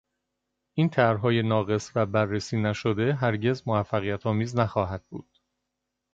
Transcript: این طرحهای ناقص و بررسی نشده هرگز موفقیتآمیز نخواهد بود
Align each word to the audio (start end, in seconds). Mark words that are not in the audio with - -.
این 0.73 0.89
طرحهای 0.89 1.41
ناقص 1.41 1.91
و 1.95 2.05
بررسی 2.05 2.57
نشده 2.61 3.13
هرگز 3.13 3.63
موفقیتآمیز 3.65 4.55
نخواهد 4.55 5.03
بود 5.09 5.37